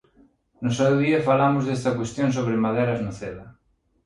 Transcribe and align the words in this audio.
No 0.63 0.71
seu 0.79 0.93
día 1.03 1.25
falamos 1.29 1.63
desta 1.65 1.95
cuestión 1.99 2.29
sobre 2.37 2.63
Maderas 2.65 3.01
Noceda. 3.05 3.45